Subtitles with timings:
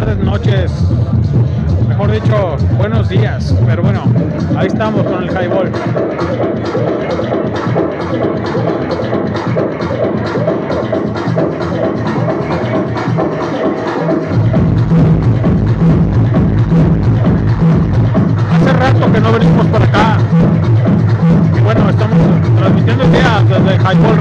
[0.00, 0.70] tardes, noches.
[1.88, 3.52] Mejor dicho, buenos días.
[3.66, 4.04] Pero bueno,
[4.56, 5.72] ahí estamos con el highball.
[18.52, 20.18] Hace rato que no venimos por acá.
[21.56, 22.18] Y bueno, estamos
[22.56, 24.17] transmitiendo ideas desde Highball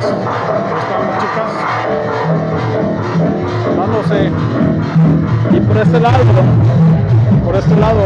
[0.00, 0.20] chicas.
[3.68, 4.32] Están las chicas.
[5.52, 6.24] Y por este lado.
[7.44, 8.00] Por este lado.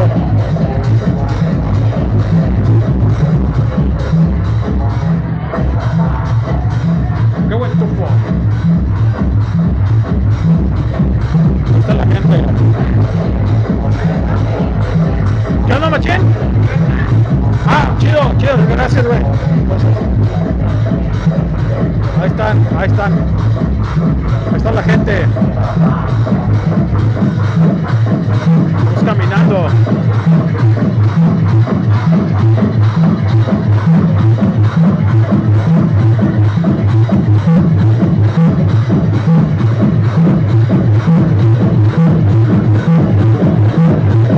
[7.48, 8.06] Qué buen tubo.
[11.72, 12.44] Ahí está la gente.
[15.66, 16.20] ¿Qué onda, machín?
[17.66, 20.13] Ah, chido, chido, gracias, güey.
[22.44, 23.12] Están, ahí están.
[24.50, 25.26] Ahí está la gente.
[28.84, 29.68] Vamos caminando.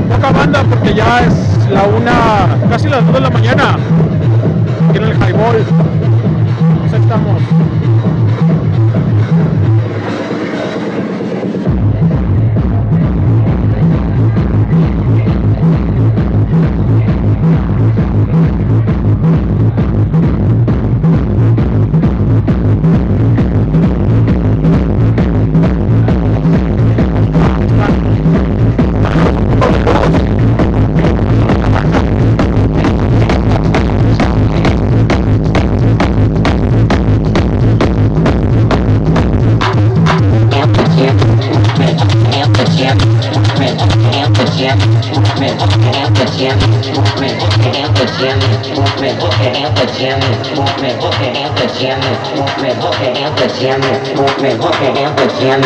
[0.08, 3.76] Poca banda porque ya es la una, casi las dos de la mañana.
[4.88, 5.56] Aquí en el highball.
[6.85, 7.43] Ahí estamos.
[55.46, 55.62] Get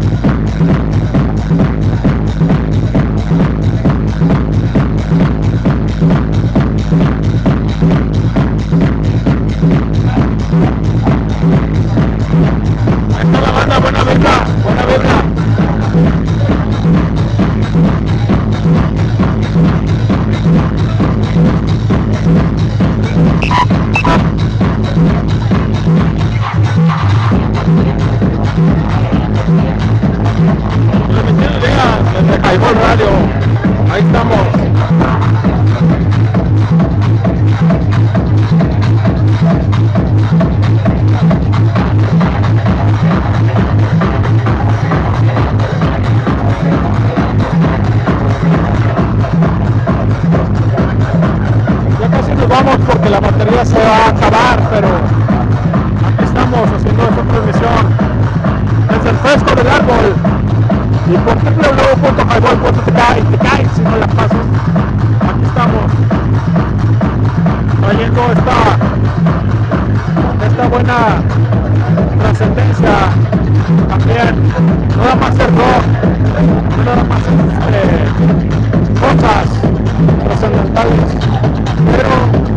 [72.19, 72.95] trascendencia
[73.89, 74.35] también,
[74.97, 75.35] no nada más
[76.77, 77.81] no nada más este,
[79.01, 79.49] cosas
[80.25, 81.11] trascendentales,
[81.91, 82.50] pero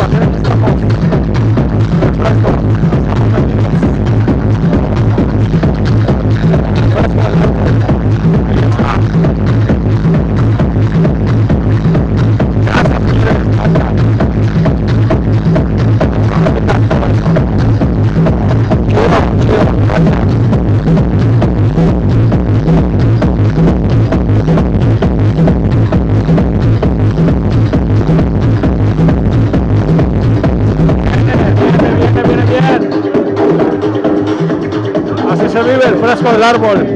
[36.43, 36.95] al árbol.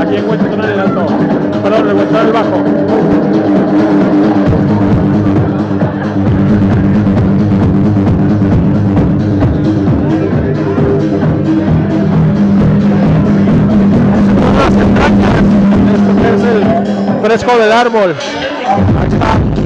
[0.00, 1.06] Aquí en el alto.
[1.62, 2.56] Perdón, el el bajo.
[15.92, 18.14] Esto es el fresco del árbol.
[19.00, 19.61] Ahí está.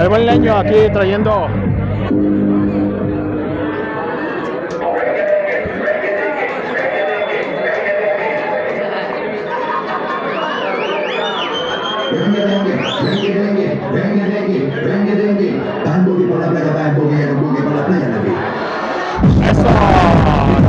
[0.00, 1.48] El buen leño aquí trayendo
[19.50, 20.65] Eso.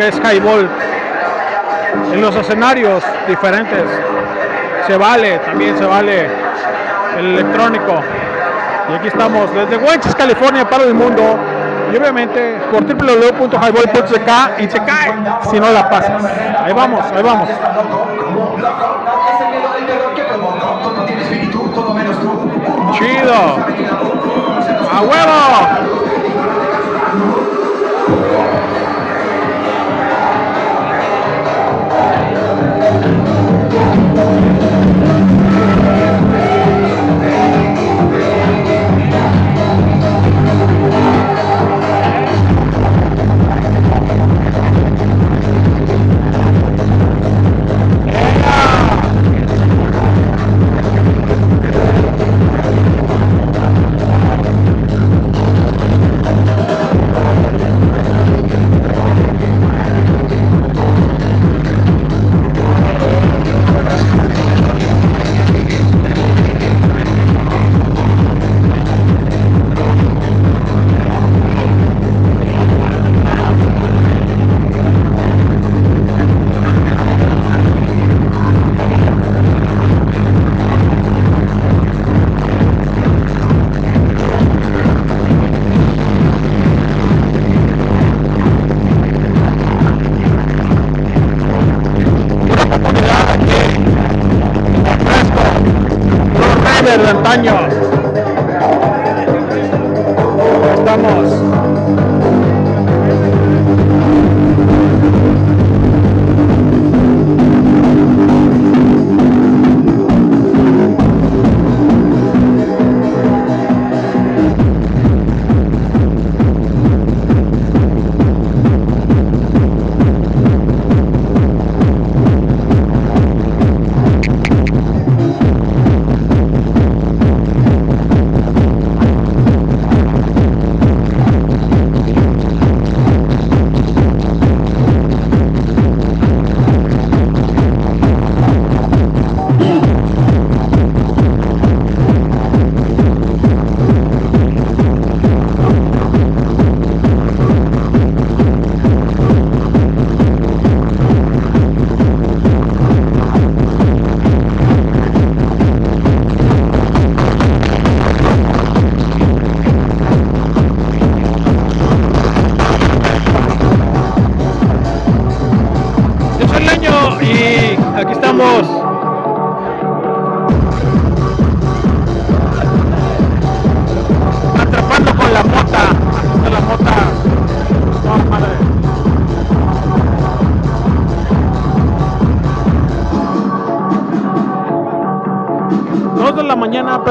[0.00, 0.66] Que es highball
[2.10, 3.84] en los escenarios diferentes.
[4.86, 6.26] Se vale, también se vale
[7.18, 8.00] el electrónico.
[8.90, 11.22] Y aquí estamos desde Wenches, California para el mundo.
[11.92, 15.12] Y obviamente por www.highball.ck y se cae
[15.50, 16.24] si no la pasas.
[16.64, 17.48] Ahí vamos, ahí vamos.
[22.94, 23.34] Chido.
[24.92, 26.09] A huevo.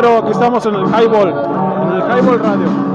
[0.01, 2.88] Pero aquí estamos en el Highball, en el Highball Radio.